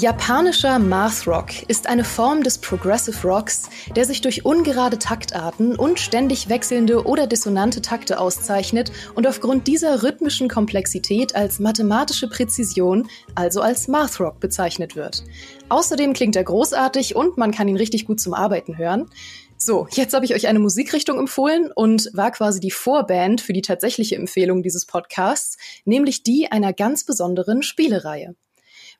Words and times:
Japanischer 0.00 0.78
Math 0.78 1.26
Rock 1.26 1.64
ist 1.66 1.88
eine 1.88 2.04
Form 2.04 2.44
des 2.44 2.58
Progressive 2.58 3.26
Rocks, 3.26 3.68
der 3.96 4.04
sich 4.04 4.20
durch 4.20 4.44
ungerade 4.44 4.96
Taktarten 4.96 5.74
und 5.74 5.98
ständig 5.98 6.48
wechselnde 6.48 7.04
oder 7.04 7.26
dissonante 7.26 7.82
Takte 7.82 8.20
auszeichnet 8.20 8.92
und 9.16 9.26
aufgrund 9.26 9.66
dieser 9.66 10.04
rhythmischen 10.04 10.48
Komplexität 10.48 11.34
als 11.34 11.58
mathematische 11.58 12.28
Präzision, 12.28 13.08
also 13.34 13.60
als 13.60 13.88
Math 13.88 14.20
Rock 14.20 14.38
bezeichnet 14.38 14.94
wird. 14.94 15.24
Außerdem 15.68 16.12
klingt 16.12 16.36
er 16.36 16.44
großartig 16.44 17.16
und 17.16 17.36
man 17.36 17.50
kann 17.50 17.66
ihn 17.66 17.76
richtig 17.76 18.06
gut 18.06 18.20
zum 18.20 18.34
Arbeiten 18.34 18.78
hören. 18.78 19.10
So, 19.56 19.88
jetzt 19.90 20.14
habe 20.14 20.24
ich 20.24 20.32
euch 20.32 20.46
eine 20.46 20.60
Musikrichtung 20.60 21.18
empfohlen 21.18 21.72
und 21.74 22.08
war 22.12 22.30
quasi 22.30 22.60
die 22.60 22.70
Vorband 22.70 23.40
für 23.40 23.52
die 23.52 23.62
tatsächliche 23.62 24.14
Empfehlung 24.14 24.62
dieses 24.62 24.86
Podcasts, 24.86 25.56
nämlich 25.84 26.22
die 26.22 26.52
einer 26.52 26.72
ganz 26.72 27.02
besonderen 27.02 27.64
Spielereihe. 27.64 28.36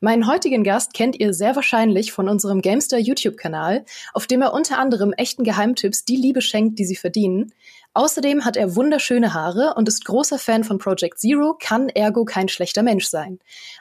Meinen 0.01 0.27
heutigen 0.27 0.63
Gast 0.63 0.93
kennt 0.93 1.19
ihr 1.19 1.33
sehr 1.33 1.57
wahrscheinlich 1.57 2.13
von 2.13 2.29
unserem 2.29 2.61
Gamester 2.61 2.97
YouTube-Kanal, 2.97 3.83
auf 4.13 4.27
dem 4.27 4.41
er 4.41 4.53
unter 4.53 4.79
anderem 4.79 5.11
echten 5.11 5.43
Geheimtipps 5.43 6.05
die 6.05 6.15
Liebe 6.15 6.41
schenkt, 6.41 6.79
die 6.79 6.85
sie 6.85 6.95
verdienen. 6.95 7.51
Außerdem 7.93 8.45
hat 8.45 8.55
er 8.55 8.77
wunderschöne 8.77 9.33
Haare 9.33 9.73
und 9.75 9.89
ist 9.89 10.05
großer 10.05 10.39
Fan 10.39 10.63
von 10.63 10.77
Project 10.77 11.19
Zero, 11.19 11.57
kann 11.59 11.89
ergo 11.89 12.23
kein 12.23 12.47
schlechter 12.47 12.81
Mensch 12.81 13.07
sein. 13.07 13.39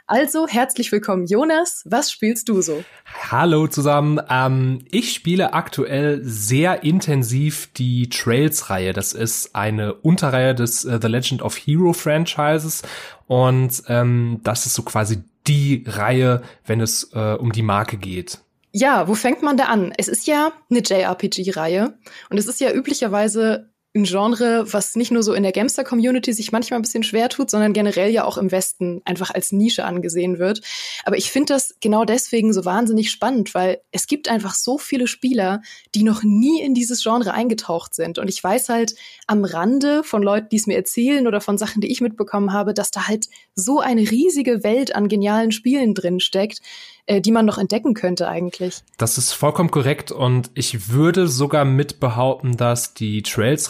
Also 0.09 0.49
herzlich 0.49 0.91
willkommen, 0.91 1.27
Jonas. 1.27 1.85
Was 1.87 2.11
spielst 2.11 2.49
du 2.49 2.63
so? 2.63 2.83
Hallo 3.31 3.69
zusammen. 3.69 4.19
Ähm, 4.29 4.85
ich 4.91 5.13
spiele 5.13 5.53
aktuell 5.53 6.21
sehr 6.25 6.83
intensiv 6.83 7.69
die 7.75 8.09
Trails-Reihe. 8.09 8.93
Das 8.93 9.13
ist 9.13 9.55
eine 9.55 9.95
Unterreihe 9.95 10.57
des 10.57 10.85
uh, 10.85 10.99
The 11.01 11.07
Legend 11.07 11.43
of 11.43 11.55
Hero 11.57 11.93
Franchises 11.93 12.83
und 13.29 13.85
ähm, 13.87 14.41
das 14.43 14.67
ist 14.67 14.75
so 14.75 14.83
quasi 14.83 15.23
die 15.49 15.85
Reihe, 15.87 16.43
wenn 16.65 16.81
es 16.81 17.11
äh, 17.15 17.35
um 17.35 17.53
die 17.53 17.63
Marke 17.63 17.97
geht. 17.97 18.39
Ja, 18.73 19.09
wo 19.09 19.15
fängt 19.15 19.43
man 19.43 19.57
da 19.57 19.65
an? 19.65 19.93
Es 19.97 20.09
ist 20.09 20.27
ja 20.27 20.53
eine 20.71 20.81
JRPG-Reihe 20.81 21.99
und 22.29 22.39
es 22.39 22.47
ist 22.47 22.61
ja 22.61 22.71
üblicherweise 22.71 23.71
ein 23.95 24.05
Genre, 24.05 24.71
was 24.71 24.97
nicht 24.97 25.11
nur 25.11 25.23
so 25.23 25.33
in 25.33 25.43
der 25.43 25.53
Gamester-Community 25.53 26.33
sich 26.33 26.53
manchmal 26.53 26.79
ein 26.79 26.83
bisschen 26.83 27.03
schwer 27.03 27.29
tut, 27.31 27.51
sondern 27.51 27.73
generell 27.73 28.11
ja 28.11 28.25
auch 28.25 28.37
im 28.37 28.53
Westen 28.53 29.01
einfach 29.05 29.31
als 29.31 29.51
Nische 29.51 29.85
angesehen 29.85 30.39
wird. 30.39 30.61
Aber 31.05 31.17
ich 31.17 31.31
finde 31.31 31.55
das 31.55 31.75
genau 31.81 32.05
deswegen 32.05 32.53
so 32.53 32.65
wahnsinnig 32.67 33.11
spannend, 33.11 33.55
weil 33.55 33.81
es 33.91 34.07
gibt 34.07 34.29
einfach 34.29 34.55
so 34.55 34.77
viele 34.77 35.07
Spieler, 35.07 35.63
die 35.95 36.03
noch 36.03 36.23
nie 36.23 36.61
in 36.61 36.75
dieses 36.75 37.03
Genre 37.03 37.33
eingetaucht 37.33 37.95
sind. 37.95 38.19
Und 38.19 38.29
ich 38.29 38.45
weiß 38.45 38.69
halt 38.69 38.95
am 39.27 39.45
Rande 39.45 40.05
von 40.05 40.23
Leuten, 40.23 40.49
die 40.51 40.57
es 40.57 40.67
mir 40.67 40.77
erzählen 40.77 41.27
oder 41.27 41.41
von 41.41 41.57
Sachen, 41.57 41.81
die 41.81 41.91
ich 41.91 42.03
mitbekommen 42.03 42.53
habe, 42.53 42.75
dass 42.75 42.91
da 42.91 43.09
halt 43.09 43.27
so 43.55 43.81
eine 43.81 44.03
riesige 44.03 44.63
Welt 44.63 44.95
an 44.95 45.09
genialen 45.09 45.51
Spielen 45.51 45.95
drin 45.95 46.21
steckt, 46.21 46.61
äh, 47.09 47.23
die 47.23 47.33
man 47.33 47.47
noch 47.47 47.57
entdecken 47.57 47.95
könnte 47.95 48.29
eigentlich. 48.29 48.83
Das 48.99 49.17
ist 49.17 49.33
vollkommen 49.33 49.71
korrekt 49.71 50.13
und 50.13 50.51
ich 50.53 50.91
würde 50.91 51.27
sogar 51.27 51.65
mit 51.65 52.01
behaupten, 52.01 52.59
dass 52.59 52.93
die 52.93 53.23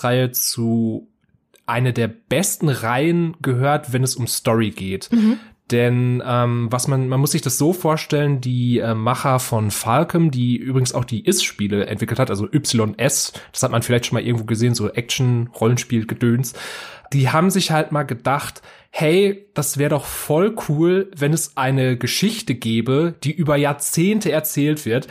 Trails-Reihe 0.09 0.31
zu 0.33 1.09
eine 1.67 1.93
der 1.93 2.09
besten 2.09 2.69
Reihen 2.69 3.37
gehört, 3.43 3.93
wenn 3.93 4.03
es 4.03 4.17
um 4.17 4.27
Story 4.27 4.71
geht. 4.71 5.11
Mhm. 5.13 5.39
Denn 5.71 6.23
ähm, 6.27 6.69
was 6.71 6.89
man, 6.89 7.09
man 7.09 7.21
muss 7.21 7.33
sich 7.33 7.43
das 7.43 7.59
so 7.59 7.75
vorstellen, 7.75 8.41
die 8.41 8.79
äh, 8.79 8.95
Macher 8.95 9.39
von 9.39 9.71
Falcom, 9.71 10.31
die 10.31 10.57
übrigens 10.57 10.95
auch 10.95 11.05
die 11.05 11.27
Is-Spiele 11.27 11.85
entwickelt 11.85 12.19
hat, 12.19 12.31
also 12.31 12.49
YS, 12.51 13.35
das 13.53 13.63
hat 13.63 13.71
man 13.71 13.83
vielleicht 13.83 14.07
schon 14.07 14.17
mal 14.17 14.25
irgendwo 14.25 14.47
gesehen, 14.47 14.75
so 14.75 14.89
Action-Rollenspiel-Gedöns, 14.89 16.55
die 17.13 17.29
haben 17.29 17.51
sich 17.51 17.71
halt 17.71 17.93
mal 17.93 18.05
gedacht, 18.05 18.63
hey, 18.89 19.47
das 19.53 19.77
wäre 19.77 19.91
doch 19.91 20.07
voll 20.07 20.57
cool, 20.71 21.11
wenn 21.15 21.35
es 21.35 21.59
eine 21.59 21.99
Geschichte 21.99 22.55
gäbe, 22.55 23.15
die 23.23 23.33
über 23.33 23.57
Jahrzehnte 23.57 24.33
erzählt 24.33 24.87
wird. 24.87 25.07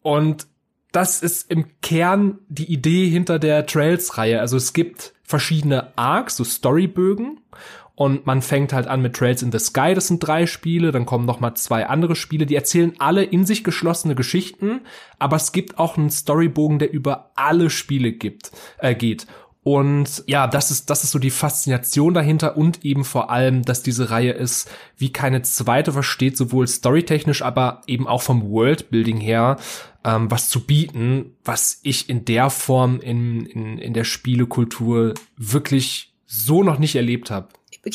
Und 0.00 0.46
das 0.92 1.22
ist 1.22 1.50
im 1.50 1.66
Kern 1.82 2.38
die 2.48 2.72
Idee 2.72 3.08
hinter 3.08 3.38
der 3.38 3.66
Trails-Reihe. 3.66 4.40
Also 4.40 4.56
es 4.56 4.72
gibt 4.72 5.12
verschiedene 5.22 5.96
Arcs, 5.96 6.36
so 6.36 6.44
Storybögen. 6.44 7.40
Und 7.94 8.26
man 8.26 8.42
fängt 8.42 8.72
halt 8.72 8.86
an 8.86 9.02
mit 9.02 9.16
Trails 9.16 9.42
in 9.42 9.50
the 9.50 9.58
Sky, 9.58 9.92
das 9.92 10.06
sind 10.06 10.20
drei 10.20 10.46
Spiele, 10.46 10.92
dann 10.92 11.04
kommen 11.04 11.26
noch 11.26 11.40
mal 11.40 11.56
zwei 11.56 11.84
andere 11.84 12.14
Spiele, 12.14 12.46
die 12.46 12.54
erzählen 12.54 12.94
alle 13.00 13.24
in 13.24 13.44
sich 13.44 13.64
geschlossene 13.64 14.14
Geschichten, 14.14 14.82
aber 15.18 15.34
es 15.34 15.50
gibt 15.50 15.80
auch 15.80 15.98
einen 15.98 16.08
Storybogen, 16.08 16.78
der 16.78 16.92
über 16.92 17.32
alle 17.34 17.70
Spiele 17.70 18.12
gibt, 18.12 18.52
äh, 18.78 18.94
geht. 18.94 19.26
Und 19.64 20.22
ja, 20.26 20.46
das 20.46 20.70
ist, 20.70 20.88
das 20.90 21.04
ist 21.04 21.10
so 21.10 21.18
die 21.18 21.30
Faszination 21.30 22.14
dahinter 22.14 22.56
und 22.56 22.84
eben 22.84 23.04
vor 23.04 23.30
allem, 23.30 23.64
dass 23.64 23.82
diese 23.82 24.10
Reihe 24.10 24.32
ist 24.32 24.70
wie 24.96 25.12
keine 25.12 25.42
zweite 25.42 25.92
versteht, 25.92 26.36
sowohl 26.36 26.68
storytechnisch, 26.68 27.42
aber 27.42 27.82
eben 27.86 28.06
auch 28.06 28.22
vom 28.22 28.48
Worldbuilding 28.48 29.18
her, 29.18 29.56
ähm, 30.04 30.30
was 30.30 30.48
zu 30.48 30.66
bieten, 30.66 31.36
was 31.44 31.80
ich 31.82 32.08
in 32.08 32.24
der 32.24 32.50
Form 32.50 33.00
in, 33.00 33.46
in, 33.46 33.78
in 33.78 33.94
der 33.94 34.04
Spielekultur 34.04 35.14
wirklich 35.36 36.12
so 36.26 36.62
noch 36.62 36.78
nicht 36.78 36.94
erlebt 36.94 37.30
habe 37.30 37.48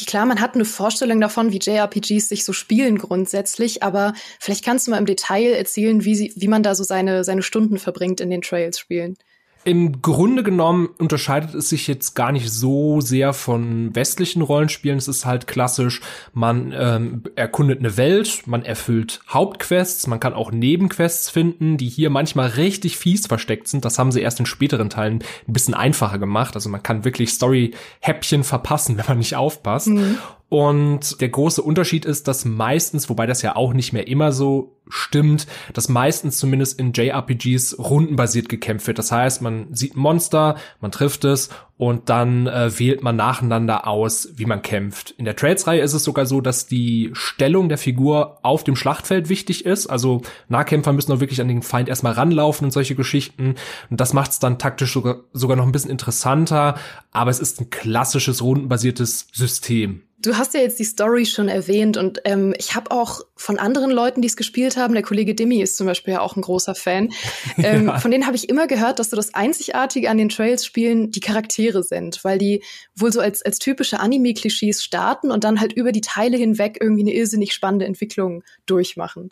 klar, 0.05 0.25
man 0.25 0.41
hat 0.41 0.55
eine 0.55 0.65
Vorstellung 0.65 1.21
davon, 1.21 1.51
wie 1.51 1.59
JRPGs 1.59 2.29
sich 2.29 2.45
so 2.45 2.53
spielen 2.53 2.97
grundsätzlich, 2.97 3.83
aber 3.83 4.13
vielleicht 4.39 4.65
kannst 4.65 4.87
du 4.87 4.91
mal 4.91 4.97
im 4.97 5.05
Detail 5.05 5.53
erzählen, 5.53 6.03
wie, 6.03 6.15
sie, 6.15 6.33
wie 6.35 6.47
man 6.47 6.63
da 6.63 6.75
so 6.75 6.83
seine, 6.83 7.23
seine 7.23 7.43
Stunden 7.43 7.77
verbringt 7.77 8.21
in 8.21 8.29
den 8.29 8.41
Trails-Spielen. 8.41 9.17
Im 9.65 10.01
Grunde 10.01 10.43
genommen 10.43 10.89
unterscheidet 10.97 11.55
es 11.55 11.69
sich 11.69 11.87
jetzt 11.87 12.15
gar 12.15 12.31
nicht 12.31 12.49
so 12.49 12.99
sehr 13.01 13.33
von 13.33 13.95
westlichen 13.95 14.41
Rollenspielen. 14.41 14.97
Es 14.97 15.07
ist 15.07 15.25
halt 15.25 15.47
klassisch, 15.47 16.01
man 16.33 16.73
ähm, 16.75 17.23
erkundet 17.35 17.79
eine 17.79 17.95
Welt, 17.95 18.43
man 18.45 18.63
erfüllt 18.65 19.21
Hauptquests, 19.29 20.07
man 20.07 20.19
kann 20.19 20.33
auch 20.33 20.51
Nebenquests 20.51 21.29
finden, 21.29 21.77
die 21.77 21.87
hier 21.87 22.09
manchmal 22.09 22.49
richtig 22.49 22.97
fies 22.97 23.27
versteckt 23.27 23.67
sind. 23.67 23.85
Das 23.85 23.97
haben 23.99 24.11
sie 24.11 24.21
erst 24.21 24.39
in 24.39 24.45
späteren 24.45 24.89
Teilen 24.89 25.23
ein 25.47 25.53
bisschen 25.53 25.73
einfacher 25.73 26.19
gemacht. 26.19 26.55
Also 26.55 26.69
man 26.69 26.83
kann 26.83 27.05
wirklich 27.05 27.31
Story-Häppchen 27.31 28.43
verpassen, 28.43 28.97
wenn 28.97 29.05
man 29.07 29.17
nicht 29.19 29.35
aufpasst. 29.35 29.87
Mhm. 29.87 30.17
Und 30.49 31.19
der 31.19 31.29
große 31.29 31.63
Unterschied 31.63 32.05
ist, 32.05 32.27
dass 32.27 32.45
meistens, 32.45 33.09
wobei 33.09 33.25
das 33.25 33.41
ja 33.41 33.55
auch 33.55 33.73
nicht 33.73 33.91
mehr 33.91 34.07
immer 34.07 34.31
so 34.31 34.77
stimmt, 34.87 35.47
dass 35.73 35.89
meistens 35.89 36.37
zumindest 36.37 36.79
in 36.79 36.93
JRPGs 36.93 37.79
rundenbasiert 37.79 38.49
gekämpft 38.49 38.85
wird. 38.85 38.99
Das 38.99 39.11
heißt, 39.11 39.41
man 39.41 39.73
sieht 39.73 39.95
ein 39.95 39.99
Monster, 39.99 40.55
man 40.79 40.91
trifft 40.91 41.23
es 41.25 41.49
und 41.77 42.09
dann 42.09 42.47
äh, 42.47 42.77
wählt 42.77 43.01
man 43.01 43.15
nacheinander 43.15 43.87
aus, 43.87 44.29
wie 44.35 44.45
man 44.45 44.61
kämpft. 44.61 45.11
In 45.17 45.25
der 45.25 45.35
Trails-Reihe 45.35 45.81
ist 45.81 45.93
es 45.93 46.03
sogar 46.03 46.25
so, 46.25 46.39
dass 46.39 46.67
die 46.67 47.09
Stellung 47.13 47.67
der 47.67 47.77
Figur 47.77 48.39
auf 48.43 48.63
dem 48.63 48.75
Schlachtfeld 48.75 49.29
wichtig 49.29 49.65
ist. 49.65 49.87
Also 49.87 50.21
Nahkämpfer 50.49 50.93
müssen 50.93 51.13
auch 51.13 51.19
wirklich 51.19 51.41
an 51.41 51.47
den 51.47 51.63
Feind 51.63 51.89
erstmal 51.89 52.13
ranlaufen 52.13 52.65
und 52.65 52.71
solche 52.71 52.95
Geschichten. 52.95 53.55
Und 53.89 53.99
das 53.99 54.13
macht 54.13 54.31
es 54.31 54.39
dann 54.39 54.59
taktisch 54.59 54.93
sogar, 54.93 55.21
sogar 55.33 55.57
noch 55.57 55.65
ein 55.65 55.71
bisschen 55.71 55.91
interessanter. 55.91 56.75
Aber 57.11 57.31
es 57.31 57.39
ist 57.39 57.59
ein 57.59 57.69
klassisches 57.69 58.43
rundenbasiertes 58.43 59.27
System. 59.33 60.03
Du 60.23 60.37
hast 60.37 60.53
ja 60.53 60.61
jetzt 60.61 60.79
die 60.79 60.85
Story 60.85 61.25
schon 61.25 61.49
erwähnt 61.49 61.97
und 61.97 62.21
ähm, 62.23 62.55
ich 62.57 62.75
habe 62.75 62.91
auch 62.91 63.21
von 63.35 63.59
anderen 63.59 63.91
Leuten, 63.91 64.21
die 64.21 64.29
es 64.29 64.37
gespielt 64.37 64.77
haben, 64.77 64.93
der 64.93 65.03
Kollege 65.03 65.35
Demi 65.35 65.61
ist 65.61 65.75
zum 65.75 65.85
Beispiel 65.85 66.13
ja 66.13 66.21
auch 66.21 66.37
ein 66.37 66.41
großer 66.41 66.75
Fan, 66.75 67.09
ähm, 67.57 67.87
ja. 67.87 67.99
von 67.99 68.09
denen 68.09 68.25
habe 68.25 68.37
ich 68.37 68.47
immer 68.47 68.65
gehört, 68.67 68.99
dass 68.99 69.09
so 69.09 69.17
das 69.17 69.33
Einzigartige 69.33 70.09
an 70.09 70.17
den 70.17 70.29
Trails-Spielen 70.29 71.11
die 71.11 71.19
Charaktere 71.19 71.83
sind, 71.83 72.23
weil 72.23 72.37
die 72.37 72.63
wohl 72.95 73.11
so 73.11 73.19
als, 73.19 73.41
als 73.41 73.59
typische 73.59 73.99
Anime-Klischees 73.99 74.81
starten 74.81 75.29
und 75.29 75.43
dann 75.43 75.59
halt 75.59 75.73
über 75.73 75.91
die 75.91 76.01
Teile 76.01 76.37
hinweg 76.37 76.77
irgendwie 76.79 77.01
eine 77.01 77.13
irrsinnig 77.13 77.53
spannende 77.53 77.85
Entwicklung 77.85 78.43
durchmachen. 78.65 79.29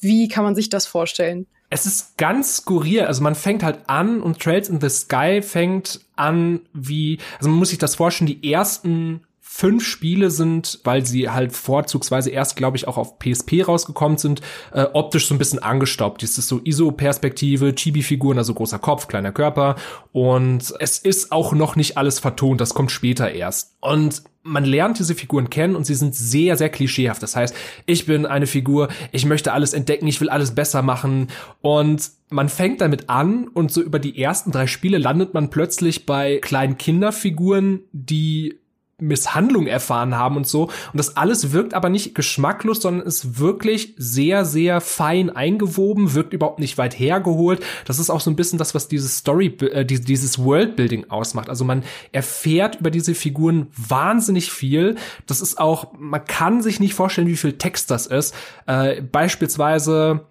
Wie 0.00 0.26
kann 0.26 0.42
man 0.42 0.56
sich 0.56 0.68
das 0.68 0.86
vorstellen? 0.86 1.46
Es 1.70 1.86
ist 1.86 2.16
ganz 2.16 2.56
skurril. 2.56 3.02
Also 3.02 3.22
man 3.22 3.34
fängt 3.34 3.62
halt 3.62 3.80
an 3.88 4.20
und 4.20 4.40
Trails 4.40 4.68
in 4.68 4.80
the 4.80 4.88
Sky 4.88 5.42
fängt 5.42 6.00
an 6.16 6.60
wie, 6.72 7.18
also 7.36 7.50
man 7.50 7.58
muss 7.58 7.68
sich 7.68 7.78
das 7.78 7.94
vorstellen, 7.94 8.26
die 8.26 8.52
ersten 8.52 9.22
fünf 9.58 9.84
Spiele 9.84 10.30
sind, 10.30 10.78
weil 10.84 11.04
sie 11.04 11.30
halt 11.30 11.50
vorzugsweise 11.50 12.30
erst, 12.30 12.54
glaube 12.54 12.76
ich, 12.76 12.86
auch 12.86 12.96
auf 12.96 13.18
PSP 13.18 13.64
rausgekommen 13.66 14.16
sind, 14.16 14.40
äh, 14.72 14.86
optisch 14.92 15.26
so 15.26 15.34
ein 15.34 15.38
bisschen 15.38 15.58
angestaubt. 15.58 16.22
Es 16.22 16.38
ist 16.38 16.46
so 16.46 16.60
ISO-Perspektive, 16.62 17.74
Chibi-Figuren, 17.74 18.38
also 18.38 18.54
großer 18.54 18.78
Kopf, 18.78 19.08
kleiner 19.08 19.32
Körper. 19.32 19.74
Und 20.12 20.72
es 20.78 20.98
ist 20.98 21.32
auch 21.32 21.52
noch 21.54 21.74
nicht 21.74 21.98
alles 21.98 22.20
vertont, 22.20 22.60
das 22.60 22.72
kommt 22.72 22.92
später 22.92 23.32
erst. 23.32 23.74
Und 23.80 24.22
man 24.44 24.64
lernt 24.64 25.00
diese 25.00 25.16
Figuren 25.16 25.50
kennen 25.50 25.74
und 25.74 25.84
sie 25.84 25.96
sind 25.96 26.14
sehr, 26.14 26.56
sehr 26.56 26.68
klischeehaft. 26.68 27.20
Das 27.20 27.34
heißt, 27.34 27.52
ich 27.84 28.06
bin 28.06 28.26
eine 28.26 28.46
Figur, 28.46 28.86
ich 29.10 29.26
möchte 29.26 29.52
alles 29.52 29.72
entdecken, 29.72 30.06
ich 30.06 30.20
will 30.20 30.30
alles 30.30 30.54
besser 30.54 30.82
machen 30.82 31.30
und 31.62 32.12
man 32.30 32.48
fängt 32.48 32.80
damit 32.80 33.10
an 33.10 33.48
und 33.48 33.72
so 33.72 33.82
über 33.82 33.98
die 33.98 34.22
ersten 34.22 34.52
drei 34.52 34.68
Spiele 34.68 34.98
landet 34.98 35.34
man 35.34 35.50
plötzlich 35.50 36.06
bei 36.06 36.38
kleinen 36.38 36.78
Kinderfiguren, 36.78 37.80
die 37.90 38.60
Misshandlung 39.00 39.68
erfahren 39.68 40.16
haben 40.16 40.36
und 40.36 40.46
so. 40.46 40.64
Und 40.64 40.94
das 40.94 41.16
alles 41.16 41.52
wirkt 41.52 41.72
aber 41.72 41.88
nicht 41.88 42.16
geschmacklos, 42.16 42.82
sondern 42.82 43.06
ist 43.06 43.38
wirklich 43.38 43.94
sehr, 43.96 44.44
sehr 44.44 44.80
fein 44.80 45.30
eingewoben, 45.30 46.14
wirkt 46.14 46.32
überhaupt 46.32 46.58
nicht 46.58 46.78
weit 46.78 46.98
hergeholt. 46.98 47.64
Das 47.84 48.00
ist 48.00 48.10
auch 48.10 48.20
so 48.20 48.28
ein 48.30 48.36
bisschen 48.36 48.58
das, 48.58 48.74
was 48.74 48.88
dieses 48.88 49.18
Story, 49.18 49.56
äh, 49.60 49.84
dieses 49.84 50.42
Worldbuilding 50.42 51.10
ausmacht. 51.10 51.48
Also 51.48 51.64
man 51.64 51.84
erfährt 52.10 52.80
über 52.80 52.90
diese 52.90 53.14
Figuren 53.14 53.68
wahnsinnig 53.76 54.50
viel. 54.50 54.96
Das 55.26 55.40
ist 55.40 55.60
auch, 55.60 55.92
man 55.96 56.24
kann 56.24 56.60
sich 56.60 56.80
nicht 56.80 56.94
vorstellen, 56.94 57.28
wie 57.28 57.36
viel 57.36 57.52
Text 57.52 57.92
das 57.92 58.08
ist. 58.08 58.34
Äh, 58.66 59.00
beispielsweise, 59.00 60.22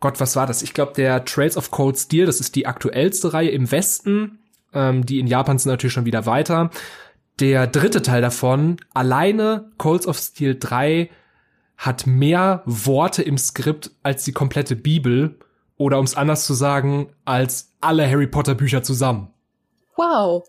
Gott, 0.00 0.20
was 0.20 0.36
war 0.36 0.46
das? 0.46 0.62
Ich 0.62 0.74
glaube, 0.74 0.92
der 0.94 1.24
Trails 1.24 1.56
of 1.56 1.70
Cold 1.70 1.96
Steel, 1.96 2.26
das 2.26 2.40
ist 2.40 2.54
die 2.54 2.66
aktuellste 2.66 3.32
Reihe 3.32 3.50
im 3.50 3.70
Westen. 3.70 4.38
Ähm, 4.72 5.04
die 5.04 5.18
in 5.18 5.26
Japan 5.26 5.58
sind 5.58 5.70
natürlich 5.72 5.94
schon 5.94 6.04
wieder 6.04 6.26
weiter 6.26 6.70
der 7.40 7.66
dritte 7.66 8.02
Teil 8.02 8.22
davon, 8.22 8.76
alleine 8.94 9.70
Calls 9.78 10.06
of 10.06 10.18
Steel 10.18 10.58
3, 10.58 11.10
hat 11.76 12.06
mehr 12.06 12.62
Worte 12.66 13.22
im 13.22 13.38
Skript 13.38 13.90
als 14.02 14.24
die 14.24 14.32
komplette 14.32 14.76
Bibel 14.76 15.38
oder 15.78 15.98
um 15.98 16.04
es 16.04 16.14
anders 16.14 16.44
zu 16.44 16.52
sagen, 16.52 17.10
als 17.24 17.72
alle 17.80 18.08
Harry 18.08 18.26
Potter 18.26 18.54
Bücher 18.54 18.82
zusammen. 18.82 19.32
Wow. 19.96 20.46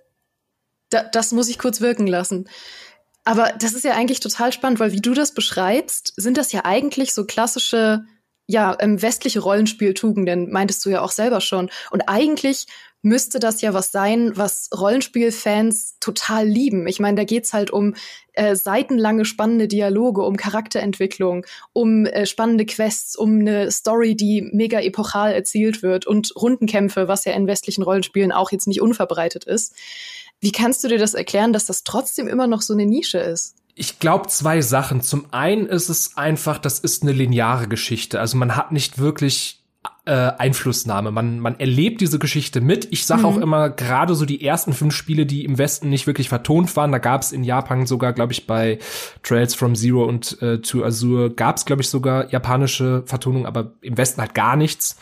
Da, 0.89 1.03
das 1.03 1.31
muss 1.31 1.47
ich 1.47 1.57
kurz 1.57 1.79
wirken 1.79 2.05
lassen. 2.05 2.49
Aber 3.23 3.53
das 3.59 3.73
ist 3.73 3.85
ja 3.85 3.93
eigentlich 3.93 4.19
total 4.19 4.51
spannend, 4.51 4.79
weil 4.81 4.91
wie 4.91 4.99
du 4.99 5.13
das 5.13 5.33
beschreibst, 5.33 6.13
sind 6.17 6.37
das 6.37 6.51
ja 6.51 6.65
eigentlich 6.65 7.13
so 7.13 7.25
klassische, 7.25 8.03
ja, 8.47 8.75
ähm, 8.79 9.01
westliche 9.01 9.39
Rollenspieltugenden, 9.39 10.51
meintest 10.51 10.85
du 10.85 10.89
ja 10.89 11.01
auch 11.01 11.11
selber 11.11 11.41
schon. 11.41 11.69
Und 11.91 12.01
eigentlich 12.07 12.67
müsste 13.01 13.39
das 13.39 13.61
ja 13.61 13.73
was 13.73 13.91
sein, 13.91 14.31
was 14.35 14.69
Rollenspielfans 14.77 15.97
total 15.99 16.47
lieben. 16.47 16.85
Ich 16.87 16.99
meine, 16.99 17.17
da 17.17 17.23
geht's 17.23 17.53
halt 17.53 17.71
um 17.71 17.95
äh, 18.33 18.55
seitenlange 18.55 19.25
spannende 19.25 19.67
Dialoge, 19.67 20.21
um 20.21 20.37
Charakterentwicklung, 20.37 21.45
um 21.73 22.05
äh, 22.05 22.25
spannende 22.25 22.65
Quests, 22.65 23.15
um 23.15 23.39
eine 23.39 23.71
Story, 23.71 24.15
die 24.15 24.41
mega 24.53 24.79
epochal 24.79 25.33
erzielt 25.33 25.81
wird 25.81 26.05
und 26.05 26.33
Rundenkämpfe, 26.35 27.07
was 27.07 27.25
ja 27.25 27.33
in 27.33 27.47
westlichen 27.47 27.83
Rollenspielen 27.83 28.31
auch 28.31 28.51
jetzt 28.51 28.67
nicht 28.67 28.81
unverbreitet 28.81 29.45
ist. 29.45 29.73
Wie 30.39 30.51
kannst 30.51 30.83
du 30.83 30.87
dir 30.87 30.97
das 30.97 31.13
erklären, 31.13 31.53
dass 31.53 31.65
das 31.65 31.83
trotzdem 31.83 32.27
immer 32.27 32.47
noch 32.47 32.61
so 32.61 32.73
eine 32.73 32.85
Nische 32.85 33.19
ist? 33.19 33.55
Ich 33.75 33.99
glaube 33.99 34.27
zwei 34.27 34.61
Sachen. 34.61 35.01
Zum 35.01 35.25
einen 35.31 35.65
ist 35.65 35.89
es 35.89 36.17
einfach, 36.17 36.57
das 36.57 36.79
ist 36.79 37.03
eine 37.03 37.11
lineare 37.11 37.67
Geschichte. 37.67 38.19
Also 38.19 38.37
man 38.37 38.55
hat 38.55 38.71
nicht 38.71 38.99
wirklich 38.99 39.61
äh, 40.05 40.11
Einflussnahme. 40.11 41.11
Man, 41.11 41.39
man 41.39 41.59
erlebt 41.59 42.01
diese 42.01 42.19
Geschichte 42.19 42.61
mit. 42.61 42.87
Ich 42.91 43.05
sage 43.05 43.21
mhm. 43.21 43.25
auch 43.25 43.37
immer, 43.37 43.69
gerade 43.69 44.15
so 44.15 44.25
die 44.25 44.43
ersten 44.43 44.73
fünf 44.73 44.95
Spiele, 44.95 45.25
die 45.25 45.45
im 45.45 45.57
Westen 45.57 45.89
nicht 45.89 46.07
wirklich 46.07 46.29
vertont 46.29 46.75
waren, 46.75 46.91
da 46.91 46.97
gab 46.97 47.21
es 47.21 47.31
in 47.31 47.43
Japan 47.43 47.85
sogar, 47.85 48.13
glaube 48.13 48.33
ich, 48.33 48.47
bei 48.47 48.79
Trails 49.23 49.55
from 49.55 49.75
Zero 49.75 50.05
und 50.05 50.41
äh, 50.41 50.59
to 50.59 50.83
Azure 50.83 51.31
gab 51.31 51.57
es, 51.57 51.65
glaube 51.65 51.81
ich, 51.81 51.89
sogar 51.89 52.29
japanische 52.31 53.03
Vertonung, 53.05 53.45
aber 53.45 53.73
im 53.81 53.97
Westen 53.97 54.21
halt 54.21 54.33
gar 54.33 54.55
nichts. 54.55 54.97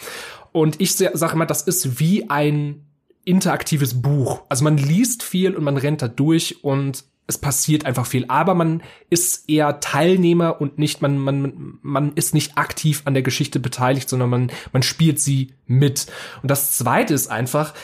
Und 0.52 0.82
ich 0.82 0.96
sage 0.96 1.34
immer, 1.34 1.46
das 1.46 1.62
ist 1.62 2.00
wie 2.00 2.30
ein 2.30 2.86
interaktives 3.24 4.02
Buch. 4.02 4.42
Also 4.50 4.64
man 4.64 4.78
liest 4.78 5.24
viel 5.24 5.56
und 5.56 5.64
man 5.64 5.78
rennt 5.78 6.02
da 6.02 6.08
durch 6.08 6.64
und 6.64 7.04
es 7.30 7.38
passiert 7.38 7.86
einfach 7.86 8.08
viel. 8.08 8.26
Aber 8.28 8.56
man 8.56 8.82
ist 9.12 9.48
eher 9.48 9.80
Teilnehmer 9.80 10.60
und 10.60 10.80
nicht, 10.80 11.02
man, 11.02 11.20
man, 11.20 11.78
man 11.84 12.14
ist 12.14 12.34
nicht 12.34 12.58
aktiv 12.58 13.04
an 13.06 13.14
der 13.14 13.22
Geschichte 13.24 13.60
beteiligt, 13.60 14.10
sondern 14.10 14.30
man, 14.32 14.52
man 14.74 14.82
spielt 14.82 15.20
sie 15.20 15.54
mit. 15.68 16.08
Und 16.42 16.50
das 16.50 16.76
zweite 16.76 17.14
ist 17.14 17.28
einfach, 17.28 17.76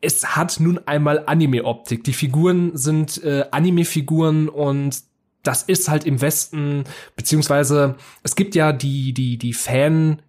es 0.00 0.36
hat 0.36 0.60
nun 0.60 0.78
einmal 0.86 1.24
Anime-Optik. 1.26 2.04
Die 2.04 2.12
Figuren 2.12 2.76
sind 2.76 3.22
äh, 3.24 3.44
Anime-Figuren 3.50 4.48
und 4.48 5.02
das 5.42 5.64
ist 5.64 5.88
halt 5.88 6.04
im 6.06 6.20
Westen, 6.20 6.84
beziehungsweise 7.16 7.96
es 8.22 8.36
gibt 8.36 8.54
ja 8.54 8.72
die, 8.72 9.12
die, 9.12 9.36
die 9.36 9.52
Fan, 9.52 10.22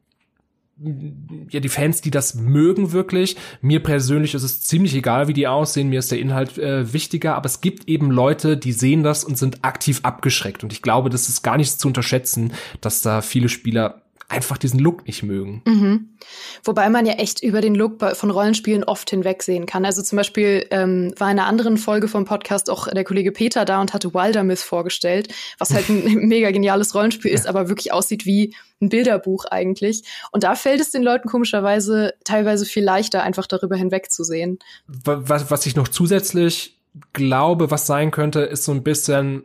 ja, 1.50 1.62
die 1.62 1.70
Fans, 1.70 2.02
die 2.02 2.12
das 2.12 2.36
mögen 2.36 2.92
wirklich. 2.92 3.38
Mir 3.62 3.82
persönlich 3.82 4.34
ist 4.34 4.44
es 4.44 4.62
ziemlich 4.62 4.94
egal, 4.94 5.28
wie 5.28 5.34
die 5.34 5.48
aussehen. 5.48 5.90
Mir 5.90 6.00
ist 6.00 6.12
der 6.12 6.20
Inhalt 6.20 6.58
äh, 6.58 6.92
wichtiger. 6.92 7.36
Aber 7.36 7.46
es 7.46 7.62
gibt 7.62 7.88
eben 7.88 8.12
Leute, 8.12 8.58
die 8.58 8.74
sehen 8.74 9.04
das 9.04 9.24
und 9.24 9.38
sind 9.38 9.64
aktiv 9.64 10.02
abgeschreckt. 10.04 10.64
Und 10.64 10.74
ich 10.74 10.82
glaube, 10.82 11.10
das 11.10 11.30
ist 11.30 11.44
gar 11.44 11.58
nicht 11.58 11.80
zu 11.80 11.88
unterschätzen, 11.88 12.54
dass 12.82 13.02
da 13.02 13.22
viele 13.22 13.48
Spieler 13.48 14.05
einfach 14.28 14.58
diesen 14.58 14.80
Look 14.80 15.06
nicht 15.06 15.24
mögen. 15.24 15.62
Mhm. 15.66 16.18
Wobei 16.64 16.90
man 16.90 17.06
ja 17.06 17.14
echt 17.14 17.44
über 17.44 17.62
den 17.62 17.76
Look 17.76 18.02
von 18.16 18.32
Rollenspielen 18.32 18.84
oft 18.84 19.10
hinwegsehen 19.10 19.66
kann. 19.66 19.86
Also 19.86 20.02
zum 20.02 20.18
Beispiel 20.18 20.66
ähm, 20.72 21.14
war 21.18 21.32
in 21.32 21.40
einer 21.40 21.48
anderen 21.48 21.78
Folge 21.78 22.08
vom 22.08 22.26
Podcast 22.26 22.70
auch 22.70 22.88
der 22.88 23.04
Kollege 23.04 23.32
Peter 23.32 23.66
da 23.66 23.80
und 23.82 23.94
hatte 23.94 24.14
Wildermyth 24.14 24.60
vorgestellt, 24.60 25.34
was 25.60 25.74
halt 25.74 25.90
ein 25.90 26.04
mega 26.28 26.50
geniales 26.52 26.96
Rollenspiel 26.96 27.32
ist, 27.32 27.46
aber 27.48 27.70
wirklich 27.70 27.94
aussieht 27.94 28.26
wie 28.26 28.56
ein 28.82 28.90
Bilderbuch 28.90 29.46
eigentlich. 29.46 30.04
Und 30.32 30.44
da 30.44 30.56
fällt 30.56 30.82
es 30.82 30.90
den 30.90 31.04
Leuten 31.04 31.30
komischerweise 31.30 32.14
teilweise 32.24 32.66
viel 32.66 32.84
leichter, 32.84 33.22
einfach 33.22 33.46
darüber 33.46 33.76
hinwegzusehen. 33.76 34.60
Was, 34.88 35.52
was 35.52 35.66
ich 35.66 35.76
noch 35.76 35.88
zusätzlich 35.88 36.80
glaube, 37.14 37.72
was 37.72 37.86
sein 37.86 38.12
könnte, 38.12 38.42
ist 38.42 38.64
so 38.64 38.72
ein 38.72 38.84
bisschen 38.84 39.44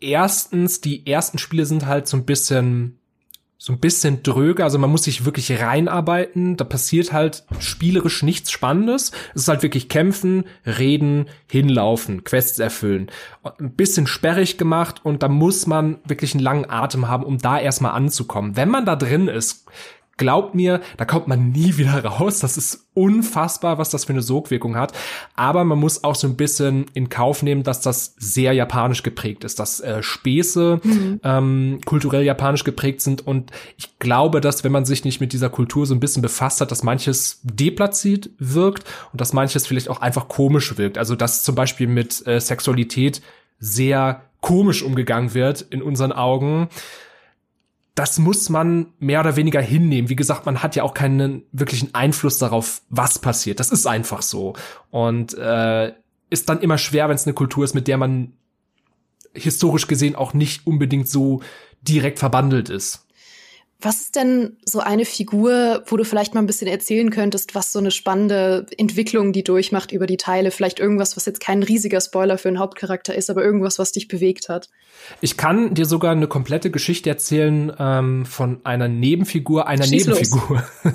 erstens, 0.00 0.80
die 0.80 1.06
ersten 1.06 1.38
Spiele 1.38 1.64
sind 1.66 1.86
halt 1.86 2.06
so 2.08 2.16
ein 2.16 2.26
bisschen 2.26 2.98
so 3.56 3.72
ein 3.72 3.78
bisschen 3.78 4.22
dröge, 4.22 4.64
also 4.64 4.78
man 4.78 4.90
muss 4.90 5.04
sich 5.04 5.24
wirklich 5.24 5.60
reinarbeiten, 5.60 6.56
da 6.56 6.64
passiert 6.64 7.12
halt 7.12 7.44
spielerisch 7.60 8.22
nichts 8.22 8.50
Spannendes. 8.50 9.12
Es 9.34 9.42
ist 9.42 9.48
halt 9.48 9.62
wirklich 9.62 9.88
kämpfen, 9.88 10.44
reden, 10.66 11.26
hinlaufen, 11.48 12.24
Quests 12.24 12.58
erfüllen. 12.58 13.10
Ein 13.58 13.74
bisschen 13.74 14.06
sperrig 14.06 14.58
gemacht 14.58 15.00
und 15.04 15.22
da 15.22 15.28
muss 15.28 15.66
man 15.66 15.98
wirklich 16.04 16.34
einen 16.34 16.42
langen 16.42 16.68
Atem 16.68 17.08
haben, 17.08 17.24
um 17.24 17.38
da 17.38 17.58
erstmal 17.58 17.92
anzukommen. 17.92 18.56
Wenn 18.56 18.68
man 18.68 18.86
da 18.86 18.96
drin 18.96 19.28
ist, 19.28 19.66
Glaubt 20.16 20.54
mir, 20.54 20.80
da 20.96 21.04
kommt 21.04 21.28
man 21.28 21.50
nie 21.50 21.76
wieder 21.76 22.04
raus. 22.04 22.38
Das 22.40 22.56
ist 22.56 22.86
unfassbar, 22.94 23.78
was 23.78 23.90
das 23.90 24.04
für 24.04 24.12
eine 24.12 24.22
Sogwirkung 24.22 24.76
hat. 24.76 24.92
Aber 25.34 25.64
man 25.64 25.78
muss 25.78 26.04
auch 26.04 26.14
so 26.14 26.28
ein 26.28 26.36
bisschen 26.36 26.86
in 26.94 27.08
Kauf 27.08 27.42
nehmen, 27.42 27.64
dass 27.64 27.80
das 27.80 28.14
sehr 28.18 28.52
japanisch 28.52 29.02
geprägt 29.02 29.44
ist, 29.44 29.58
dass 29.58 29.80
äh, 29.80 30.02
Späße 30.02 30.80
mhm. 30.82 31.20
ähm, 31.24 31.80
kulturell 31.84 32.22
japanisch 32.22 32.64
geprägt 32.64 33.00
sind. 33.00 33.26
Und 33.26 33.50
ich 33.76 33.98
glaube, 33.98 34.40
dass 34.40 34.62
wenn 34.64 34.72
man 34.72 34.84
sich 34.84 35.04
nicht 35.04 35.20
mit 35.20 35.32
dieser 35.32 35.50
Kultur 35.50 35.86
so 35.86 35.94
ein 35.94 36.00
bisschen 36.00 36.22
befasst 36.22 36.60
hat, 36.60 36.70
dass 36.70 36.82
manches 36.82 37.40
deplatziert 37.42 38.30
wirkt 38.38 38.84
und 39.12 39.20
dass 39.20 39.32
manches 39.32 39.66
vielleicht 39.66 39.88
auch 39.88 40.00
einfach 40.00 40.28
komisch 40.28 40.78
wirkt. 40.78 40.98
Also 40.98 41.16
dass 41.16 41.42
zum 41.42 41.54
Beispiel 41.54 41.88
mit 41.88 42.26
äh, 42.26 42.40
Sexualität 42.40 43.20
sehr 43.58 44.22
komisch 44.40 44.82
umgegangen 44.82 45.32
wird 45.32 45.62
in 45.62 45.82
unseren 45.82 46.12
Augen 46.12 46.68
das 47.94 48.18
muss 48.18 48.48
man 48.48 48.92
mehr 48.98 49.20
oder 49.20 49.36
weniger 49.36 49.60
hinnehmen. 49.60 50.08
Wie 50.08 50.16
gesagt, 50.16 50.46
man 50.46 50.62
hat 50.62 50.74
ja 50.74 50.82
auch 50.82 50.94
keinen 50.94 51.44
wirklichen 51.52 51.94
Einfluss 51.94 52.38
darauf, 52.38 52.82
was 52.88 53.20
passiert. 53.20 53.60
Das 53.60 53.70
ist 53.70 53.86
einfach 53.86 54.22
so. 54.22 54.54
Und 54.90 55.34
äh, 55.34 55.92
ist 56.30 56.48
dann 56.48 56.60
immer 56.60 56.78
schwer, 56.78 57.08
wenn 57.08 57.14
es 57.14 57.26
eine 57.26 57.34
Kultur 57.34 57.64
ist, 57.64 57.74
mit 57.74 57.86
der 57.86 57.96
man 57.96 58.32
historisch 59.32 59.86
gesehen 59.86 60.16
auch 60.16 60.34
nicht 60.34 60.66
unbedingt 60.66 61.08
so 61.08 61.40
direkt 61.82 62.18
verbandelt 62.18 62.68
ist. 62.68 63.06
Was 63.84 64.00
ist 64.00 64.16
denn 64.16 64.56
so 64.64 64.80
eine 64.80 65.04
Figur, 65.04 65.82
wo 65.86 65.98
du 65.98 66.04
vielleicht 66.04 66.32
mal 66.32 66.40
ein 66.40 66.46
bisschen 66.46 66.68
erzählen 66.68 67.10
könntest, 67.10 67.54
was 67.54 67.70
so 67.70 67.78
eine 67.78 67.90
spannende 67.90 68.66
Entwicklung 68.78 69.34
die 69.34 69.44
durchmacht 69.44 69.92
über 69.92 70.06
die 70.06 70.16
Teile? 70.16 70.50
Vielleicht 70.50 70.80
irgendwas, 70.80 71.18
was 71.18 71.26
jetzt 71.26 71.40
kein 71.40 71.62
riesiger 71.62 72.00
Spoiler 72.00 72.38
für 72.38 72.48
einen 72.48 72.58
Hauptcharakter 72.58 73.14
ist, 73.14 73.28
aber 73.28 73.44
irgendwas, 73.44 73.78
was 73.78 73.92
dich 73.92 74.08
bewegt 74.08 74.48
hat. 74.48 74.70
Ich 75.20 75.36
kann 75.36 75.74
dir 75.74 75.84
sogar 75.84 76.12
eine 76.12 76.28
komplette 76.28 76.70
Geschichte 76.70 77.10
erzählen 77.10 77.72
ähm, 77.78 78.24
von 78.24 78.62
einer 78.64 78.88
Nebenfigur, 78.88 79.68
einer 79.68 79.84
Schieß 79.84 80.06
Nebenfigur. 80.06 80.64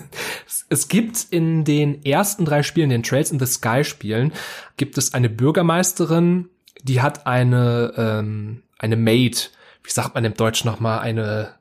es 0.69 0.88
gibt 0.88 1.27
in 1.29 1.65
den 1.65 2.03
ersten 2.03 2.43
drei 2.43 2.63
Spielen, 2.63 2.89
den 2.89 3.03
Trails 3.03 3.31
in 3.31 3.38
the 3.38 3.46
Sky 3.46 3.84
Spielen, 3.84 4.34
gibt 4.77 4.98
es 4.98 5.13
eine 5.13 5.29
Bürgermeisterin, 5.29 6.50
die 6.81 7.01
hat 7.01 7.27
eine 7.27 7.93
ähm, 7.98 8.63
eine 8.79 8.96
Maid. 8.96 9.51
Wie 9.84 9.91
sagt 9.91 10.15
man 10.15 10.25
im 10.25 10.34
Deutsch 10.34 10.65
noch 10.65 10.79
mal 10.79 11.00
eine 11.00 11.59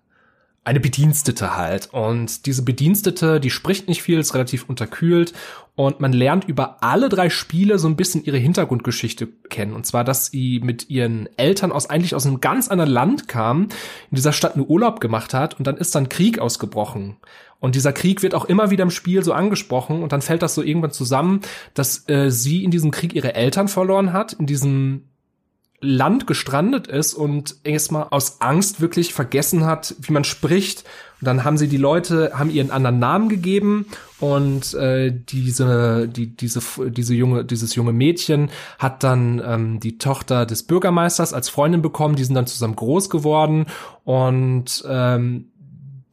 eine 0.68 0.80
Bedienstete 0.80 1.56
halt. 1.56 1.88
Und 1.92 2.44
diese 2.44 2.62
Bedienstete, 2.62 3.40
die 3.40 3.48
spricht 3.48 3.88
nicht 3.88 4.02
viel, 4.02 4.18
ist 4.18 4.34
relativ 4.34 4.68
unterkühlt 4.68 5.32
und 5.76 6.00
man 6.00 6.12
lernt 6.12 6.44
über 6.44 6.82
alle 6.82 7.08
drei 7.08 7.30
Spiele 7.30 7.78
so 7.78 7.88
ein 7.88 7.96
bisschen 7.96 8.22
ihre 8.22 8.36
Hintergrundgeschichte 8.36 9.28
kennen. 9.48 9.72
Und 9.72 9.86
zwar, 9.86 10.04
dass 10.04 10.26
sie 10.26 10.60
mit 10.62 10.90
ihren 10.90 11.26
Eltern 11.38 11.72
aus 11.72 11.88
eigentlich 11.88 12.14
aus 12.14 12.26
einem 12.26 12.40
ganz 12.40 12.68
anderen 12.68 12.90
Land 12.90 13.28
kam, 13.28 13.62
in 14.10 14.16
dieser 14.16 14.32
Stadt 14.32 14.56
einen 14.56 14.66
Urlaub 14.68 15.00
gemacht 15.00 15.32
hat 15.32 15.58
und 15.58 15.66
dann 15.66 15.78
ist 15.78 15.94
dann 15.94 16.10
Krieg 16.10 16.38
ausgebrochen. 16.38 17.16
Und 17.60 17.74
dieser 17.74 17.94
Krieg 17.94 18.22
wird 18.22 18.34
auch 18.34 18.44
immer 18.44 18.70
wieder 18.70 18.82
im 18.82 18.90
Spiel 18.90 19.24
so 19.24 19.32
angesprochen 19.32 20.02
und 20.02 20.12
dann 20.12 20.20
fällt 20.20 20.42
das 20.42 20.54
so 20.54 20.62
irgendwann 20.62 20.92
zusammen, 20.92 21.40
dass 21.72 22.06
äh, 22.08 22.30
sie 22.30 22.62
in 22.62 22.70
diesem 22.70 22.90
Krieg 22.90 23.14
ihre 23.14 23.34
Eltern 23.34 23.68
verloren 23.68 24.12
hat, 24.12 24.34
in 24.34 24.46
diesem 24.46 25.07
Land 25.80 26.26
gestrandet 26.26 26.88
ist 26.88 27.14
und 27.14 27.56
erstmal 27.62 28.08
aus 28.10 28.40
Angst 28.40 28.80
wirklich 28.80 29.14
vergessen 29.14 29.64
hat, 29.64 29.94
wie 30.00 30.12
man 30.12 30.24
spricht. 30.24 30.84
Und 31.20 31.26
dann 31.26 31.44
haben 31.44 31.56
sie 31.56 31.68
die 31.68 31.76
Leute, 31.76 32.32
haben 32.34 32.50
ihren 32.50 32.70
anderen 32.70 32.98
Namen 32.98 33.28
gegeben 33.28 33.86
und 34.18 34.74
äh, 34.74 35.12
diese, 35.12 36.08
die, 36.08 36.34
diese, 36.36 36.60
diese 36.90 37.14
junge, 37.14 37.44
dieses 37.44 37.76
junge 37.76 37.92
Mädchen 37.92 38.50
hat 38.78 39.04
dann 39.04 39.40
ähm, 39.44 39.80
die 39.80 39.98
Tochter 39.98 40.46
des 40.46 40.64
Bürgermeisters 40.64 41.32
als 41.32 41.48
Freundin 41.48 41.82
bekommen. 41.82 42.16
Die 42.16 42.24
sind 42.24 42.34
dann 42.34 42.46
zusammen 42.46 42.76
groß 42.76 43.10
geworden 43.10 43.66
und 44.04 44.84
ähm, 44.88 45.50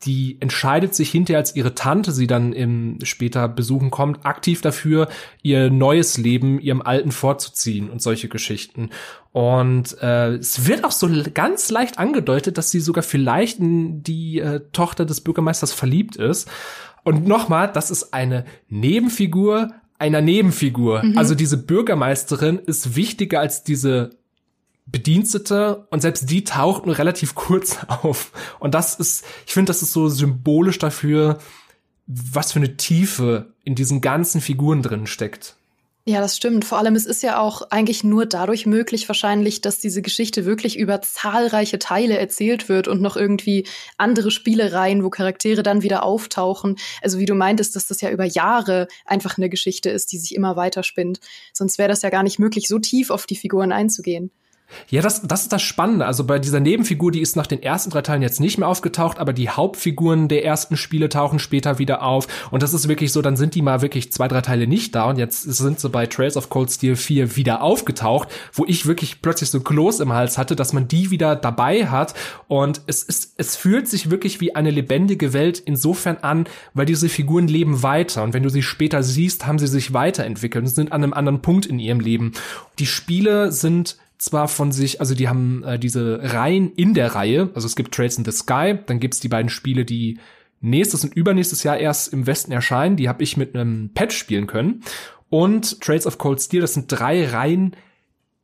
die 0.04 0.38
entscheidet 0.40 0.94
sich 0.94 1.10
hinterher, 1.10 1.40
als 1.40 1.56
ihre 1.56 1.74
Tante 1.74 2.12
sie 2.12 2.28
dann 2.28 2.54
im 2.54 3.00
später 3.04 3.48
besuchen 3.48 3.92
kommt, 3.92 4.26
aktiv 4.26 4.62
dafür, 4.62 5.08
ihr 5.42 5.70
neues 5.70 6.18
Leben 6.18 6.60
ihrem 6.60 6.82
alten 6.82 7.12
vorzuziehen 7.12 7.90
und 7.90 8.02
solche 8.02 8.28
Geschichten. 8.28 8.90
Und 9.32 9.98
äh, 10.02 10.36
es 10.36 10.68
wird 10.68 10.84
auch 10.84 10.92
so 10.92 11.10
ganz 11.34 11.70
leicht 11.72 11.98
angedeutet, 11.98 12.58
dass 12.58 12.72
sie 12.72 12.80
sogar 12.80 13.04
vielleicht 13.04 13.60
in 13.60 14.04
die 14.04 14.40
äh, 14.40 14.62
Tochter 14.72 15.06
des 15.06 15.22
Bürgermeisters 15.22 15.74
verliebt 15.74 16.16
ist. 16.18 16.50
Und 17.04 17.28
nochmal, 17.28 17.72
das 17.72 17.92
ist 17.92 18.14
eine 18.14 18.46
Nebenfigur 18.70 19.70
einer 19.98 20.22
Nebenfigur. 20.22 21.04
Mhm. 21.04 21.18
Also 21.18 21.36
diese 21.36 21.58
Bürgermeisterin 21.58 22.60
ist 22.60 22.96
wichtiger 22.96 23.40
als 23.40 23.64
diese 23.64 24.12
Bedienstete 24.86 25.88
und 25.90 26.02
selbst 26.02 26.30
die 26.30 26.44
taucht 26.44 26.86
nur 26.86 26.98
relativ 26.98 27.36
kurz 27.36 27.78
auf. 27.88 28.32
Und 28.60 28.76
das 28.76 28.96
ist, 28.96 29.26
ich 29.46 29.54
finde, 29.54 29.70
das 29.70 29.82
ist 29.82 29.94
so 29.94 30.10
symbolisch 30.10 30.80
dafür, 30.80 31.40
was 32.08 32.52
für 32.52 32.60
eine 32.60 32.78
Tiefe 32.78 33.54
in 33.64 33.76
diesen 33.76 34.02
ganzen 34.02 34.42
Figuren 34.42 34.84
drin 34.84 35.08
steckt. 35.08 35.56
Ja, 36.08 36.22
das 36.22 36.38
stimmt. 36.38 36.66
Vor 36.66 36.78
allem, 36.78 36.96
es 36.96 37.08
ist 37.08 37.24
ja 37.24 37.40
auch 37.40 37.64
eigentlich 37.72 38.04
nur 38.04 38.28
dadurch 38.28 38.68
möglich 38.68 39.10
wahrscheinlich, 39.10 39.62
dass 39.62 39.80
diese 39.80 40.04
Geschichte 40.04 40.46
wirklich 40.46 40.78
über 40.78 41.02
zahlreiche 41.02 41.80
Teile 41.80 42.20
erzählt 42.20 42.70
wird 42.70 42.88
und 42.88 43.02
noch 43.02 43.18
irgendwie 43.18 43.66
andere 43.98 44.30
Spielereien, 44.30 45.04
wo 45.04 45.10
Charaktere 45.10 45.64
dann 45.64 45.82
wieder 45.82 46.04
auftauchen. 46.04 46.78
Also 47.02 47.18
wie 47.18 47.26
du 47.26 47.34
meintest, 47.34 47.76
dass 47.76 47.88
das 47.88 48.02
ja 48.02 48.12
über 48.12 48.26
Jahre 48.26 48.88
einfach 49.04 49.40
eine 49.40 49.50
Geschichte 49.50 49.90
ist, 49.90 50.12
die 50.12 50.20
sich 50.20 50.36
immer 50.36 50.56
weiter 50.56 50.84
spinnt. 50.84 51.22
Sonst 51.54 51.80
wäre 51.80 51.90
das 51.90 52.04
ja 52.04 52.12
gar 52.12 52.22
nicht 52.22 52.38
möglich, 52.38 52.68
so 52.68 52.78
tief 52.78 53.10
auf 53.10 53.26
die 53.26 53.36
Figuren 53.36 53.72
einzugehen. 53.72 54.30
Ja, 54.90 55.02
das, 55.02 55.22
das 55.22 55.44
ist 55.44 55.54
das 55.54 55.62
Spannende. 55.62 56.06
Also 56.06 56.24
bei 56.24 56.40
dieser 56.40 56.60
Nebenfigur, 56.60 57.12
die 57.12 57.22
ist 57.22 57.36
nach 57.36 57.48
den 57.48 57.62
ersten 57.62 57.92
drei 57.92 58.02
Teilen 58.02 58.22
jetzt 58.22 58.40
nicht 58.40 58.58
mehr 58.58 58.68
aufgetaucht, 58.68 59.20
aber 59.20 59.32
die 59.32 59.50
Hauptfiguren 59.50 60.28
der 60.28 60.44
ersten 60.44 60.76
Spiele 60.76 61.10
tauchen 61.10 61.40
später 61.40 61.80
wieder 61.80 62.02
auf. 62.02 62.28
Und 62.52 62.64
das 62.64 62.74
ist 62.74 62.88
wirklich 62.88 63.12
so, 63.12 63.22
dann 63.22 63.38
sind 63.38 63.56
die 63.56 63.62
mal 63.62 63.82
wirklich 63.82 64.12
zwei, 64.12 64.28
drei 64.28 64.42
Teile 64.42 64.68
nicht 64.68 64.96
da 64.96 65.06
und 65.06 65.18
jetzt 65.18 65.42
sind 65.44 65.80
sie 65.80 65.90
bei 65.90 66.08
Trails 66.08 66.38
of 66.38 66.50
Cold 66.50 66.72
Steel 66.72 66.96
4 66.96 67.36
wieder 67.36 67.62
aufgetaucht, 67.62 68.30
wo 68.54 68.66
ich 68.66 68.86
wirklich 68.86 69.22
plötzlich 69.22 69.50
so 69.50 69.60
Kloß 69.60 70.00
im 70.00 70.14
Hals 70.14 70.38
hatte, 70.38 70.56
dass 70.56 70.74
man 70.74 70.88
die 70.88 71.12
wieder 71.12 71.36
dabei 71.36 71.88
hat. 71.88 72.14
Und 72.48 72.82
es 72.88 73.04
ist, 73.04 73.34
es 73.38 73.56
fühlt 73.56 73.88
sich 73.88 74.10
wirklich 74.10 74.42
wie 74.42 74.56
eine 74.56 74.72
lebendige 74.72 75.34
Welt 75.34 75.60
insofern 75.60 76.18
an, 76.18 76.46
weil 76.74 76.86
diese 76.86 77.10
Figuren 77.10 77.48
leben 77.48 77.84
weiter. 77.84 78.24
Und 78.24 78.34
wenn 78.34 78.44
du 78.44 78.50
sie 78.50 78.64
später 78.64 79.04
siehst, 79.04 79.46
haben 79.46 79.60
sie 79.60 79.68
sich 79.68 79.94
weiterentwickelt 79.94 80.64
und 80.64 80.70
sind 80.70 80.92
an 80.92 81.04
einem 81.04 81.14
anderen 81.14 81.42
Punkt 81.42 81.66
in 81.66 81.80
ihrem 81.80 82.00
Leben. 82.00 82.34
Die 82.80 82.86
Spiele 82.86 83.52
sind 83.52 83.98
zwar 84.18 84.48
von 84.48 84.72
sich, 84.72 85.00
also 85.00 85.16
die 85.16 85.28
haben 85.28 85.64
äh, 85.64 85.80
diese 85.80 86.20
Reihen 86.22 86.72
in 86.74 86.94
der 86.94 87.16
Reihe, 87.16 87.50
also 87.54 87.68
es 87.68 87.76
gibt 87.76 87.94
Trails 87.94 88.18
in 88.18 88.26
the 88.26 88.32
Sky, 88.32 88.78
dann 88.86 89.00
gibt's 89.00 89.20
die 89.20 89.28
beiden 89.28 89.50
Spiele, 89.50 89.86
die 89.86 90.20
nächstes 90.62 91.04
und 91.04 91.14
übernächstes 91.16 91.64
Jahr 91.64 91.78
erst 91.78 92.12
im 92.14 92.28
Westen 92.28 92.52
erscheinen, 92.52 92.96
die 92.96 93.10
habe 93.10 93.24
ich 93.24 93.38
mit 93.38 93.56
einem 93.56 93.92
Patch 93.94 94.18
spielen 94.18 94.48
können. 94.48 94.82
Und 95.30 95.82
Trails 95.82 96.08
of 96.08 96.18
Cold 96.18 96.42
Steel, 96.42 96.62
das 96.62 96.74
sind 96.74 96.88
drei 96.88 97.28
Reihen 97.28 97.76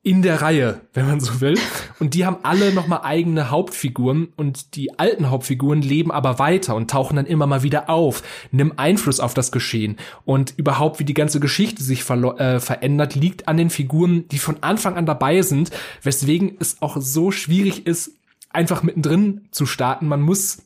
in 0.03 0.23
der 0.23 0.41
Reihe, 0.41 0.81
wenn 0.93 1.07
man 1.07 1.19
so 1.19 1.41
will. 1.41 1.59
Und 1.99 2.15
die 2.15 2.25
haben 2.25 2.37
alle 2.41 2.73
nochmal 2.73 3.01
eigene 3.03 3.51
Hauptfiguren 3.51 4.33
und 4.35 4.75
die 4.75 4.97
alten 4.97 5.29
Hauptfiguren 5.29 5.83
leben 5.83 6.11
aber 6.11 6.39
weiter 6.39 6.75
und 6.75 6.89
tauchen 6.89 7.17
dann 7.17 7.27
immer 7.27 7.45
mal 7.45 7.61
wieder 7.61 7.87
auf, 7.89 8.23
nimm 8.51 8.73
Einfluss 8.77 9.19
auf 9.19 9.35
das 9.35 9.51
Geschehen. 9.51 9.97
Und 10.25 10.55
überhaupt, 10.57 10.99
wie 10.99 11.05
die 11.05 11.13
ganze 11.13 11.39
Geschichte 11.39 11.83
sich 11.83 12.09
äh, 12.09 12.59
verändert, 12.59 13.13
liegt 13.13 13.47
an 13.47 13.57
den 13.57 13.69
Figuren, 13.69 14.27
die 14.29 14.39
von 14.39 14.63
Anfang 14.63 14.95
an 14.95 15.05
dabei 15.05 15.43
sind, 15.43 15.69
weswegen 16.01 16.57
es 16.59 16.81
auch 16.81 16.97
so 16.99 17.29
schwierig 17.29 17.85
ist, 17.85 18.11
einfach 18.49 18.81
mittendrin 18.81 19.47
zu 19.51 19.65
starten. 19.67 20.07
Man 20.07 20.21
muss 20.21 20.63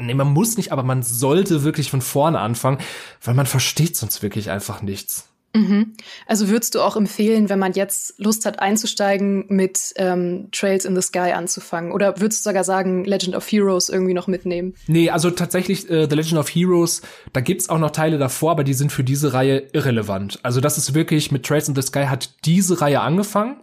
Nee, 0.00 0.12
man 0.12 0.32
muss 0.32 0.56
nicht, 0.56 0.72
aber 0.72 0.82
man 0.82 1.02
sollte 1.02 1.62
wirklich 1.62 1.90
von 1.90 2.02
vorne 2.02 2.40
anfangen, 2.40 2.78
weil 3.22 3.34
man 3.34 3.46
versteht 3.46 3.96
sonst 3.96 4.22
wirklich 4.22 4.50
einfach 4.50 4.82
nichts. 4.82 5.27
Mhm. 5.58 5.94
Also 6.26 6.48
würdest 6.48 6.74
du 6.74 6.80
auch 6.80 6.96
empfehlen, 6.96 7.48
wenn 7.48 7.58
man 7.58 7.72
jetzt 7.72 8.14
Lust 8.18 8.46
hat 8.46 8.60
einzusteigen, 8.60 9.46
mit 9.48 9.92
ähm, 9.96 10.48
Trails 10.52 10.84
in 10.84 10.94
the 10.94 11.02
Sky 11.02 11.32
anzufangen? 11.34 11.90
Oder 11.90 12.20
würdest 12.20 12.44
du 12.44 12.50
sogar 12.50 12.64
sagen, 12.64 13.04
Legend 13.04 13.34
of 13.34 13.50
Heroes 13.50 13.88
irgendwie 13.88 14.14
noch 14.14 14.28
mitnehmen? 14.28 14.74
Nee, 14.86 15.10
also 15.10 15.30
tatsächlich 15.30 15.90
äh, 15.90 16.06
The 16.08 16.14
Legend 16.14 16.38
of 16.38 16.48
Heroes, 16.48 17.02
da 17.32 17.40
gibt's 17.40 17.68
auch 17.68 17.78
noch 17.78 17.90
Teile 17.90 18.18
davor, 18.18 18.52
aber 18.52 18.64
die 18.64 18.74
sind 18.74 18.92
für 18.92 19.02
diese 19.02 19.32
Reihe 19.32 19.66
irrelevant. 19.72 20.38
Also 20.44 20.60
das 20.60 20.78
ist 20.78 20.94
wirklich, 20.94 21.32
mit 21.32 21.44
Trails 21.44 21.68
in 21.68 21.74
the 21.74 21.82
Sky 21.82 22.04
hat 22.06 22.30
diese 22.44 22.80
Reihe 22.80 23.00
angefangen, 23.00 23.56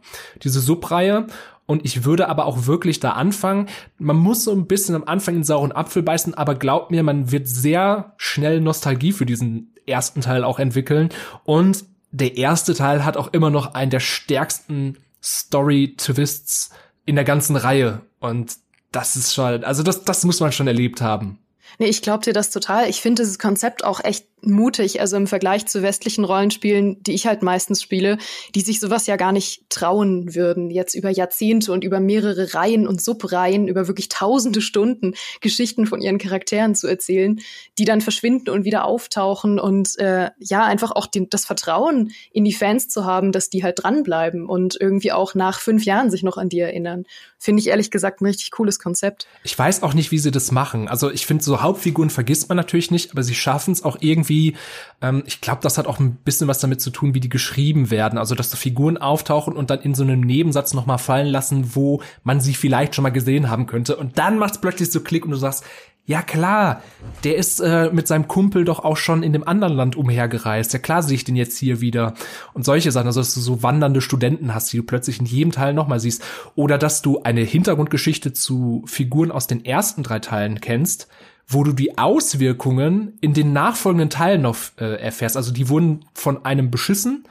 diese 0.44 0.60
Subreihe. 0.60 1.28
Und 1.66 1.84
ich 1.84 2.04
würde 2.04 2.28
aber 2.28 2.46
auch 2.46 2.68
wirklich 2.68 3.00
da 3.00 3.12
anfangen. 3.12 3.68
Man 3.98 4.18
muss 4.18 4.44
so 4.44 4.52
ein 4.52 4.68
bisschen 4.68 4.96
am 4.96 5.04
Anfang 5.06 5.36
in 5.36 5.44
sauren 5.44 5.72
Apfel 5.72 6.04
beißen, 6.04 6.34
aber 6.34 6.56
glaubt 6.56 6.92
mir, 6.92 7.02
man 7.02 7.32
wird 7.32 7.48
sehr 7.48 8.14
schnell 8.18 8.62
Nostalgie 8.62 9.12
für 9.12 9.26
diesen 9.26 9.74
ersten 9.88 10.22
Teil 10.22 10.44
auch 10.44 10.60
entwickeln. 10.60 11.10
Und 11.44 11.86
der 12.12 12.38
erste 12.38 12.76
Teil 12.76 13.04
hat 13.04 13.18
auch 13.18 13.34
immer 13.34 13.50
noch 13.50 13.74
einen 13.74 13.92
der 13.92 14.00
stärksten 14.00 14.98
Story-Twists 15.24 16.70
in 17.06 17.16
der 17.16 17.26
ganzen 17.26 17.56
Reihe. 17.56 18.02
Und 18.20 18.58
das 18.92 19.16
ist 19.16 19.34
schon, 19.34 19.64
also 19.64 19.84
das, 19.84 20.06
das 20.06 20.24
muss 20.24 20.40
man 20.40 20.52
schon 20.52 20.68
erlebt 20.68 21.02
haben. 21.02 21.40
Nee, 21.78 21.88
ich 21.88 22.02
glaube 22.02 22.24
dir 22.24 22.34
das 22.34 22.52
total. 22.52 22.90
Ich 22.90 23.02
finde 23.02 23.24
dieses 23.24 23.40
Konzept 23.40 23.84
auch 23.84 24.04
echt 24.04 24.28
mutig, 24.46 25.02
also 25.02 25.18
im 25.18 25.28
Vergleich 25.28 25.66
zu 25.66 25.82
westlichen 25.82 26.24
Rollenspielen, 26.24 27.02
die 27.04 27.14
ich 27.14 27.28
halt 27.28 27.44
meistens 27.44 27.82
spiele, 27.82 28.18
die 28.54 28.62
sich 28.62 28.80
sowas 28.80 29.08
ja 29.08 29.16
gar 29.16 29.32
nicht 29.32 29.70
trauen 29.70 30.36
würden, 30.36 30.70
jetzt 30.70 30.96
über 30.96 31.10
Jahrzehnte 31.10 31.72
und 31.72 31.84
über 31.84 32.00
mehrere 32.00 32.54
Reihen 32.54 32.88
und 32.88 33.02
Subreihen, 33.02 33.68
über 33.68 33.88
wirklich 33.88 34.10
tausende 34.10 34.62
Stunden 34.62 35.14
Geschichten 35.42 35.86
von 35.86 36.02
ihren 36.02 36.18
Charakteren 36.18 36.76
zu 36.76 36.88
erzählen, 36.88 37.40
die 37.78 37.86
dann 37.86 38.02
verschwinden 38.02 38.50
und 38.50 38.66
wieder 38.66 38.86
auftauchen 38.86 39.60
und 39.60 39.98
äh, 40.00 40.30
ja, 40.40 40.64
einfach 40.66 40.92
auch 40.92 41.08
den, 41.08 41.30
das 41.30 41.46
Vertrauen 41.46 42.12
in 42.32 42.46
die 42.46 42.54
Fans 42.54 42.88
zu 42.88 43.06
haben, 43.06 43.32
dass 43.32 43.50
die 43.50 43.64
halt 43.64 43.84
dranbleiben 43.84 44.46
und 44.48 44.78
irgendwie 44.80 45.12
auch 45.12 45.36
nach 45.36 45.60
fünf 45.60 45.86
Jahren 45.86 46.10
sich 46.10 46.24
noch 46.24 46.38
an 46.38 46.50
die 46.50 46.60
erinnern. 46.60 47.06
Finde 47.38 47.62
ich 47.62 47.68
ehrlich 47.68 47.92
gesagt 47.92 48.22
ein 48.22 48.26
richtig 48.26 48.52
cooles 48.52 48.80
Konzept. 48.80 49.28
Ich 49.44 49.58
weiß 49.58 49.84
auch 49.84 49.94
nicht, 49.94 50.12
wie 50.12 50.18
sie 50.18 50.32
das 50.32 50.52
machen. 50.52 50.88
Also 50.88 51.12
ich 51.12 51.26
finde, 51.26 51.44
so 51.44 51.62
Hauptfiguren 51.62 52.10
vergisst 52.10 52.50
man 52.50 52.56
natürlich 52.56 52.92
nicht, 52.92 53.12
aber 53.12 53.24
sie 53.24 53.36
schaffen 53.36 53.72
es 53.72 53.84
auch 53.84 53.98
irgendwie 54.00 54.35
irgendwie, 54.36 54.56
ähm, 55.02 55.24
ich 55.26 55.42
glaube, 55.42 55.62
das 55.62 55.78
hat 55.78 55.88
auch 55.88 56.00
ein 56.00 56.16
bisschen 56.16 56.48
was 56.48 56.60
damit 56.60 56.82
zu 56.82 56.90
tun, 56.90 57.14
wie 57.14 57.20
die 57.20 57.30
geschrieben 57.30 57.92
werden. 57.92 58.20
Also, 58.20 58.36
dass 58.36 58.52
so 58.52 58.58
Figuren 58.58 58.98
auftauchen 58.98 59.56
und 59.56 59.70
dann 59.70 59.82
in 59.82 59.96
so 59.96 60.04
einem 60.04 60.22
Nebensatz 60.22 60.74
nochmal 60.74 60.98
fallen 60.98 61.28
lassen, 61.28 61.76
wo 61.76 62.02
man 62.24 62.42
sie 62.42 62.54
vielleicht 62.54 62.96
schon 62.96 63.04
mal 63.04 63.10
gesehen 63.10 63.50
haben 63.50 63.68
könnte. 63.68 63.96
Und 63.96 64.18
dann 64.18 64.38
macht 64.38 64.56
es 64.56 64.62
plötzlich 64.62 64.92
so 64.92 65.02
Klick 65.02 65.26
und 65.26 65.32
du 65.32 65.38
sagst, 65.38 65.64
ja 66.08 66.22
klar, 66.22 66.84
der 67.24 67.36
ist 67.36 67.60
äh, 67.62 67.90
mit 67.92 68.08
seinem 68.08 68.28
Kumpel 68.28 68.64
doch 68.64 68.78
auch 68.78 68.96
schon 68.96 69.24
in 69.24 69.34
dem 69.34 69.48
anderen 69.48 69.74
Land 69.74 69.96
umhergereist. 69.96 70.72
Ja 70.72 70.78
klar 70.78 71.02
sehe 71.02 71.16
ich 71.16 71.24
den 71.24 71.36
jetzt 71.36 71.58
hier 71.58 71.82
wieder. 71.82 72.14
Und 72.54 72.64
solche 72.64 72.92
Sachen, 72.92 73.08
also 73.08 73.22
dass 73.22 73.34
du 73.34 73.40
so 73.40 73.64
wandernde 73.64 74.02
Studenten 74.02 74.54
hast, 74.54 74.72
die 74.72 74.78
du 74.78 74.84
plötzlich 74.84 75.20
in 75.20 75.26
jedem 75.26 75.52
Teil 75.52 75.74
nochmal 75.74 76.00
siehst. 76.00 76.24
Oder 76.54 76.78
dass 76.78 77.02
du 77.02 77.24
eine 77.24 77.42
Hintergrundgeschichte 77.42 78.34
zu 78.34 78.84
Figuren 78.86 79.32
aus 79.32 79.48
den 79.48 79.66
ersten 79.66 80.04
drei 80.04 80.20
Teilen 80.20 80.62
kennst, 80.62 81.08
wo 81.48 81.64
du 81.64 81.74
die 81.74 81.98
Auswirkungen 81.98 83.18
in 83.22 83.34
den 83.34 83.54
nachfolgenden 83.54 84.10
Teilen 84.10 84.42
noch 84.42 84.58
äh, 84.78 84.96
erfährst. 84.96 85.38
Also 85.38 85.52
die 85.52 85.70
wurden 85.70 86.06
von 86.14 86.44
einem 86.46 86.72
beschissen 86.72 87.26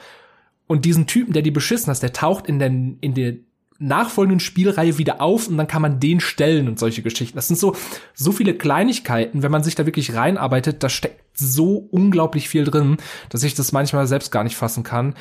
und 0.66 0.84
diesen 0.84 1.06
Typen, 1.06 1.32
der 1.32 1.42
die 1.42 1.50
beschissen 1.50 1.92
hat, 1.92 2.02
der 2.02 2.12
taucht 2.12 2.46
in 2.46 2.58
der, 2.58 2.68
in 2.68 3.14
der 3.14 3.34
nachfolgenden 3.78 4.40
Spielreihe 4.40 4.98
wieder 4.98 5.20
auf 5.20 5.48
und 5.48 5.58
dann 5.58 5.66
kann 5.66 5.82
man 5.82 5.98
den 5.98 6.20
stellen 6.20 6.68
und 6.68 6.78
solche 6.78 7.02
Geschichten. 7.02 7.36
Das 7.36 7.48
sind 7.48 7.58
so, 7.58 7.74
so 8.14 8.30
viele 8.32 8.54
Kleinigkeiten, 8.54 9.42
wenn 9.42 9.50
man 9.50 9.64
sich 9.64 9.74
da 9.74 9.84
wirklich 9.84 10.14
reinarbeitet, 10.14 10.82
da 10.82 10.88
steckt 10.88 11.22
so 11.36 11.88
unglaublich 11.90 12.48
viel 12.48 12.64
drin, 12.64 12.98
dass 13.30 13.42
ich 13.42 13.54
das 13.54 13.72
manchmal 13.72 14.06
selbst 14.06 14.30
gar 14.30 14.44
nicht 14.44 14.56
fassen 14.56 14.84
kann. 14.84 15.14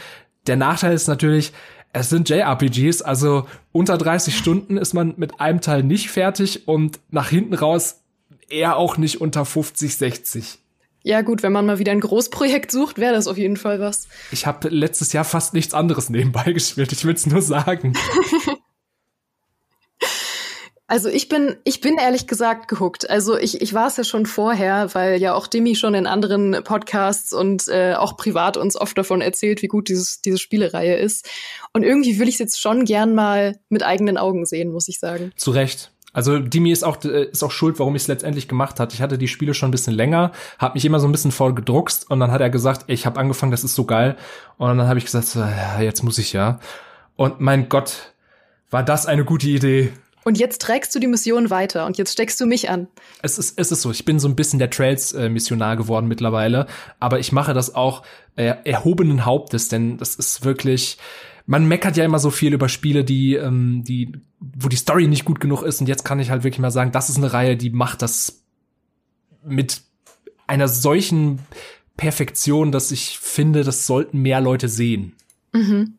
Der 0.45 0.55
Nachteil 0.55 0.93
ist 0.93 1.07
natürlich, 1.07 1.51
es 1.93 2.09
sind 2.09 2.29
JRPGs, 2.29 3.01
also 3.01 3.47
unter 3.71 3.97
30 3.97 4.37
Stunden 4.37 4.77
ist 4.77 4.93
man 4.93 5.15
mit 5.17 5.39
einem 5.39 5.61
Teil 5.61 5.83
nicht 5.83 6.09
fertig 6.09 6.67
und 6.67 6.99
nach 7.09 7.29
hinten 7.29 7.55
raus 7.55 8.02
eher 8.49 8.77
auch 8.77 8.97
nicht 8.97 9.21
unter 9.21 9.45
50, 9.45 9.95
60. 9.95 10.59
Ja 11.03 11.21
gut, 11.21 11.43
wenn 11.43 11.51
man 11.51 11.65
mal 11.65 11.79
wieder 11.79 11.91
ein 11.91 11.99
Großprojekt 11.99 12.71
sucht, 12.71 12.97
wäre 12.97 13.13
das 13.13 13.27
auf 13.27 13.37
jeden 13.37 13.57
Fall 13.57 13.79
was. 13.79 14.07
Ich 14.31 14.45
habe 14.45 14.69
letztes 14.69 15.11
Jahr 15.11 15.25
fast 15.25 15.53
nichts 15.53 15.73
anderes 15.73 16.09
nebenbei 16.09 16.43
gespielt, 16.53 16.91
ich 16.91 17.03
will 17.05 17.13
es 17.13 17.25
nur 17.25 17.41
sagen. 17.41 17.93
Also 20.85 21.09
ich 21.09 21.29
bin, 21.29 21.55
ich 21.63 21.81
bin 21.81 21.97
ehrlich 21.97 22.27
gesagt 22.27 22.67
gehuckt. 22.67 23.09
Also 23.09 23.35
ich, 23.37 23.61
ich 23.61 23.73
war 23.73 23.87
es 23.87 23.97
ja 23.97 24.03
schon 24.03 24.25
vorher, 24.25 24.93
weil 24.93 25.19
ja 25.19 25.33
auch 25.33 25.47
Demi 25.47 25.75
schon 25.75 25.95
in 25.95 26.05
anderen 26.05 26.61
Podcasts 26.63 27.33
und 27.33 27.67
äh, 27.69 27.95
auch 27.95 28.17
privat 28.17 28.57
uns 28.57 28.75
oft 28.75 28.95
davon 28.97 29.21
erzählt, 29.21 29.61
wie 29.61 29.67
gut 29.67 29.87
dieses, 29.87 30.21
diese 30.21 30.37
Spielereihe 30.37 30.97
ist. 30.97 31.27
Und 31.71 31.81
irgendwie 31.81 32.19
will 32.19 32.27
ich 32.27 32.35
es 32.35 32.39
jetzt 32.39 32.61
schon 32.61 32.85
gern 32.85 33.15
mal 33.15 33.57
mit 33.69 33.81
eigenen 33.81 34.19
Augen 34.19 34.45
sehen, 34.45 34.71
muss 34.71 34.87
ich 34.87 34.99
sagen. 34.99 35.31
Zu 35.35 35.51
Recht. 35.51 35.92
Also 36.13 36.39
Dimi 36.39 36.71
ist 36.71 36.83
auch 36.83 37.03
äh, 37.03 37.25
ist 37.25 37.43
auch 37.43 37.51
schuld, 37.51 37.79
warum 37.79 37.95
ich 37.95 38.03
es 38.03 38.07
letztendlich 38.07 38.47
gemacht 38.47 38.79
hat. 38.79 38.93
Ich 38.93 39.01
hatte 39.01 39.17
die 39.17 39.27
Spiele 39.27 39.53
schon 39.53 39.69
ein 39.69 39.71
bisschen 39.71 39.95
länger, 39.95 40.31
habe 40.59 40.75
mich 40.75 40.85
immer 40.85 40.99
so 40.99 41.07
ein 41.07 41.11
bisschen 41.11 41.31
voll 41.31 41.53
gedruckst 41.53 42.09
und 42.09 42.19
dann 42.19 42.31
hat 42.31 42.39
er 42.39 42.49
gesagt, 42.49 42.85
ey, 42.87 42.93
ich 42.93 43.05
habe 43.05 43.19
angefangen, 43.19 43.51
das 43.51 43.63
ist 43.63 43.75
so 43.75 43.85
geil. 43.85 44.15
Und 44.57 44.77
dann 44.77 44.87
habe 44.87 44.99
ich 44.99 45.05
gesagt, 45.05 45.33
ja, 45.35 45.81
jetzt 45.81 46.03
muss 46.03 46.19
ich 46.19 46.31
ja. 46.31 46.59
Und 47.15 47.41
mein 47.41 47.67
Gott, 47.67 48.13
war 48.69 48.83
das 48.83 49.05
eine 49.05 49.25
gute 49.25 49.47
Idee. 49.47 49.91
Und 50.23 50.39
jetzt 50.39 50.61
trägst 50.61 50.95
du 50.95 50.99
die 50.99 51.07
Mission 51.07 51.49
weiter 51.49 51.85
und 51.85 51.97
jetzt 51.97 52.13
steckst 52.13 52.39
du 52.39 52.45
mich 52.45 52.69
an. 52.69 52.87
Es 53.21 53.37
ist, 53.37 53.59
es 53.59 53.71
ist 53.71 53.81
so, 53.81 53.91
ich 53.91 54.05
bin 54.05 54.19
so 54.19 54.27
ein 54.27 54.35
bisschen 54.35 54.57
der 54.57 54.69
Trails-Missionar 54.69 55.75
geworden 55.75 56.07
mittlerweile, 56.07 56.67
aber 56.99 57.19
ich 57.19 57.31
mache 57.31 57.53
das 57.53 57.75
auch 57.75 58.03
äh, 58.35 58.53
erhobenen 58.63 59.25
Hauptes, 59.25 59.67
denn 59.67 59.97
das 59.97 60.15
ist 60.15 60.45
wirklich, 60.45 60.97
man 61.45 61.67
meckert 61.67 61.97
ja 61.97 62.05
immer 62.05 62.19
so 62.19 62.29
viel 62.31 62.53
über 62.53 62.69
Spiele, 62.69 63.03
die, 63.03 63.35
ähm, 63.35 63.83
die, 63.83 64.13
wo 64.39 64.69
die 64.69 64.77
Story 64.77 65.07
nicht 65.07 65.25
gut 65.25 65.39
genug 65.39 65.63
ist. 65.63 65.81
Und 65.81 65.87
jetzt 65.87 66.05
kann 66.05 66.19
ich 66.19 66.29
halt 66.29 66.43
wirklich 66.43 66.59
mal 66.59 66.71
sagen, 66.71 66.91
das 66.91 67.09
ist 67.09 67.17
eine 67.17 67.33
Reihe, 67.33 67.57
die 67.57 67.69
macht 67.69 68.01
das 68.01 68.43
mit 69.45 69.81
einer 70.47 70.67
solchen 70.67 71.39
Perfektion, 71.97 72.71
dass 72.71 72.91
ich 72.91 73.19
finde, 73.19 73.63
das 73.63 73.85
sollten 73.85 74.21
mehr 74.21 74.41
Leute 74.41 74.69
sehen. 74.69 75.13
Mhm. 75.51 75.95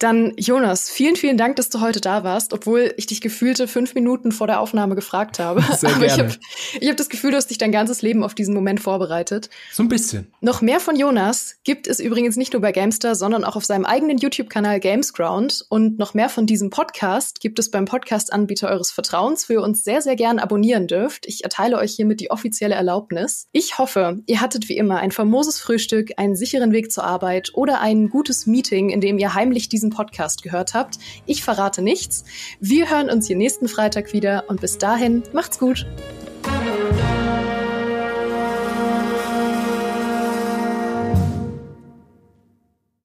Dann 0.00 0.32
Jonas, 0.38 0.88
vielen, 0.88 1.14
vielen 1.14 1.36
Dank, 1.36 1.56
dass 1.56 1.68
du 1.68 1.82
heute 1.82 2.00
da 2.00 2.24
warst, 2.24 2.54
obwohl 2.54 2.94
ich 2.96 3.04
dich 3.04 3.20
gefühlte 3.20 3.68
fünf 3.68 3.94
Minuten 3.94 4.32
vor 4.32 4.46
der 4.46 4.60
Aufnahme 4.60 4.94
gefragt 4.94 5.38
habe. 5.38 5.60
Sehr 5.76 5.90
Aber 5.90 6.06
gerne. 6.06 6.06
ich 6.06 6.18
habe 6.18 6.36
ich 6.80 6.88
hab 6.88 6.96
das 6.96 7.10
Gefühl, 7.10 7.32
du 7.32 7.36
hast 7.36 7.48
dich 7.48 7.58
dein 7.58 7.70
ganzes 7.70 8.00
Leben 8.00 8.24
auf 8.24 8.34
diesen 8.34 8.54
Moment 8.54 8.80
vorbereitet. 8.80 9.50
So 9.70 9.82
ein 9.82 9.90
bisschen. 9.90 10.32
Noch 10.40 10.62
mehr 10.62 10.80
von 10.80 10.96
Jonas 10.96 11.56
gibt 11.64 11.86
es 11.86 12.00
übrigens 12.00 12.36
nicht 12.36 12.54
nur 12.54 12.62
bei 12.62 12.72
Gamester, 12.72 13.14
sondern 13.14 13.44
auch 13.44 13.56
auf 13.56 13.66
seinem 13.66 13.84
eigenen 13.84 14.16
YouTube-Kanal 14.16 14.80
Gamesground. 14.80 15.66
Und 15.68 15.98
noch 15.98 16.14
mehr 16.14 16.30
von 16.30 16.46
diesem 16.46 16.70
Podcast 16.70 17.38
gibt 17.40 17.58
es 17.58 17.70
beim 17.70 17.84
Podcast-Anbieter 17.84 18.70
eures 18.70 18.92
Vertrauens, 18.92 19.50
wo 19.50 19.52
ihr 19.52 19.62
uns 19.62 19.84
sehr, 19.84 20.00
sehr 20.00 20.16
gern 20.16 20.38
abonnieren 20.38 20.86
dürft. 20.86 21.26
Ich 21.26 21.44
erteile 21.44 21.76
euch 21.76 21.92
hiermit 21.92 22.20
die 22.20 22.30
offizielle 22.30 22.74
Erlaubnis. 22.74 23.48
Ich 23.52 23.76
hoffe, 23.76 24.22
ihr 24.24 24.40
hattet 24.40 24.70
wie 24.70 24.78
immer 24.78 25.00
ein 25.00 25.10
famoses 25.10 25.60
Frühstück, 25.60 26.12
einen 26.16 26.36
sicheren 26.36 26.72
Weg 26.72 26.90
zur 26.90 27.04
Arbeit 27.04 27.50
oder 27.52 27.82
ein 27.82 28.08
gutes 28.08 28.46
Meeting, 28.46 28.88
in 28.88 29.02
dem 29.02 29.18
ihr 29.18 29.34
heimlich 29.34 29.68
diesen 29.90 29.96
Podcast 29.96 30.42
gehört 30.42 30.74
habt. 30.74 30.98
Ich 31.26 31.42
verrate 31.42 31.82
nichts. 31.82 32.24
Wir 32.60 32.90
hören 32.90 33.10
uns 33.10 33.26
hier 33.26 33.36
nächsten 33.36 33.68
Freitag 33.68 34.12
wieder 34.12 34.44
und 34.48 34.60
bis 34.60 34.78
dahin 34.78 35.22
macht's 35.32 35.58
gut. 35.58 35.86